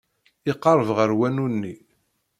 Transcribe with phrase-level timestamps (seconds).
[0.51, 1.75] Iqerreb ɣer wanu-nni.